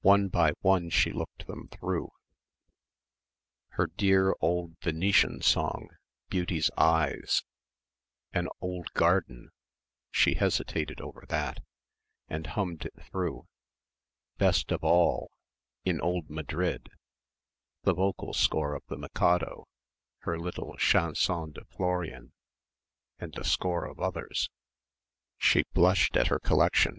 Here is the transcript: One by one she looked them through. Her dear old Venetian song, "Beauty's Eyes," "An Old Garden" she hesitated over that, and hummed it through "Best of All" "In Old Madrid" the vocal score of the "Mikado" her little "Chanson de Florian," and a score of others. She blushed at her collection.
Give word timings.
One 0.00 0.28
by 0.28 0.52
one 0.62 0.88
she 0.88 1.12
looked 1.12 1.46
them 1.46 1.68
through. 1.68 2.10
Her 3.72 3.88
dear 3.88 4.34
old 4.40 4.74
Venetian 4.80 5.42
song, 5.42 5.90
"Beauty's 6.30 6.70
Eyes," 6.78 7.44
"An 8.32 8.48
Old 8.62 8.90
Garden" 8.94 9.50
she 10.10 10.32
hesitated 10.36 11.02
over 11.02 11.26
that, 11.28 11.62
and 12.26 12.46
hummed 12.46 12.86
it 12.86 12.94
through 13.02 13.48
"Best 14.38 14.72
of 14.72 14.82
All" 14.82 15.30
"In 15.84 16.00
Old 16.00 16.30
Madrid" 16.30 16.88
the 17.82 17.92
vocal 17.92 18.32
score 18.32 18.74
of 18.74 18.82
the 18.88 18.96
"Mikado" 18.96 19.66
her 20.20 20.38
little 20.38 20.74
"Chanson 20.78 21.52
de 21.52 21.66
Florian," 21.66 22.32
and 23.18 23.36
a 23.38 23.44
score 23.44 23.84
of 23.84 24.00
others. 24.00 24.48
She 25.36 25.64
blushed 25.74 26.16
at 26.16 26.28
her 26.28 26.38
collection. 26.40 26.98